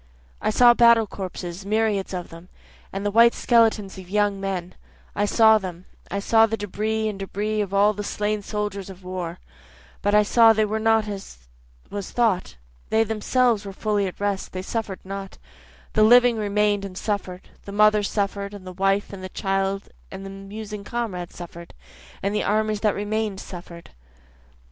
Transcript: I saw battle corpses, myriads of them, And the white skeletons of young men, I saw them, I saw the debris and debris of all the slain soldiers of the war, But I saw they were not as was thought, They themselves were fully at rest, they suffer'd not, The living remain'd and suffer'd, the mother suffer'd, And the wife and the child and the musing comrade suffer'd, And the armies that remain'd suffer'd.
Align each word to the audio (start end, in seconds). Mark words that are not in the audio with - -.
I 0.41 0.49
saw 0.49 0.73
battle 0.73 1.05
corpses, 1.05 1.63
myriads 1.63 2.11
of 2.11 2.29
them, 2.29 2.49
And 2.91 3.05
the 3.05 3.11
white 3.11 3.35
skeletons 3.35 3.99
of 3.99 4.09
young 4.09 4.39
men, 4.41 4.73
I 5.15 5.25
saw 5.25 5.59
them, 5.59 5.85
I 6.09 6.17
saw 6.17 6.47
the 6.47 6.57
debris 6.57 7.07
and 7.07 7.19
debris 7.19 7.61
of 7.61 7.71
all 7.71 7.93
the 7.93 8.03
slain 8.03 8.41
soldiers 8.41 8.89
of 8.89 9.01
the 9.01 9.07
war, 9.07 9.37
But 10.01 10.15
I 10.15 10.23
saw 10.23 10.53
they 10.53 10.65
were 10.65 10.79
not 10.79 11.07
as 11.07 11.47
was 11.91 12.09
thought, 12.09 12.55
They 12.89 13.03
themselves 13.03 13.63
were 13.63 13.73
fully 13.73 14.07
at 14.07 14.19
rest, 14.19 14.53
they 14.53 14.63
suffer'd 14.63 15.01
not, 15.05 15.37
The 15.93 16.01
living 16.01 16.35
remain'd 16.35 16.83
and 16.83 16.97
suffer'd, 16.97 17.49
the 17.65 17.71
mother 17.71 18.01
suffer'd, 18.01 18.55
And 18.55 18.65
the 18.65 18.73
wife 18.73 19.13
and 19.13 19.23
the 19.23 19.29
child 19.29 19.89
and 20.09 20.25
the 20.25 20.31
musing 20.31 20.83
comrade 20.83 21.31
suffer'd, 21.31 21.75
And 22.23 22.33
the 22.33 22.41
armies 22.43 22.79
that 22.79 22.95
remain'd 22.95 23.39
suffer'd. 23.39 23.91